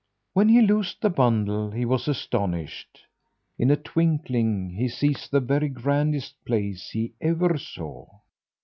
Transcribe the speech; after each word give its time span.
When 0.33 0.49
he 0.49 0.63
loosed 0.63 1.01
the 1.01 1.11
bundle 1.11 1.69
he 1.69 1.85
was 1.85 2.07
astonished. 2.07 3.01
In 3.59 3.69
a 3.69 3.75
twinkling 3.75 4.71
he 4.71 4.87
sees 4.87 5.27
the 5.29 5.39
very 5.39 5.69
grandest 5.69 6.43
place 6.43 6.89
he 6.89 7.13
ever 7.21 7.55
saw. 7.59 8.07